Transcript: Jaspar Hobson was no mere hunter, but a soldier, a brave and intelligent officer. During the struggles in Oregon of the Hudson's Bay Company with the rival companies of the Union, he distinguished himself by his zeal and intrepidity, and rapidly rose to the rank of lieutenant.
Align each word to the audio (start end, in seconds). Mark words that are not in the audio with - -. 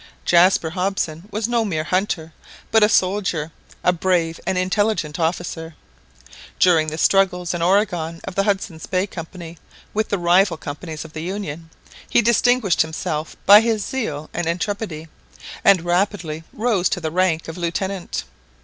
Jaspar 0.25 0.71
Hobson 0.71 1.27
was 1.29 1.47
no 1.47 1.63
mere 1.63 1.83
hunter, 1.83 2.33
but 2.71 2.81
a 2.81 2.89
soldier, 2.89 3.51
a 3.83 3.93
brave 3.93 4.39
and 4.47 4.57
intelligent 4.57 5.19
officer. 5.19 5.75
During 6.57 6.87
the 6.87 6.97
struggles 6.97 7.53
in 7.53 7.61
Oregon 7.61 8.19
of 8.23 8.33
the 8.33 8.41
Hudson's 8.45 8.87
Bay 8.87 9.05
Company 9.05 9.59
with 9.93 10.09
the 10.09 10.17
rival 10.17 10.57
companies 10.57 11.05
of 11.05 11.13
the 11.13 11.21
Union, 11.21 11.69
he 12.09 12.23
distinguished 12.23 12.81
himself 12.81 13.35
by 13.45 13.61
his 13.61 13.85
zeal 13.85 14.27
and 14.33 14.47
intrepidity, 14.47 15.07
and 15.63 15.83
rapidly 15.85 16.45
rose 16.51 16.89
to 16.89 16.99
the 16.99 17.11
rank 17.11 17.47
of 17.47 17.55
lieutenant. 17.55 18.23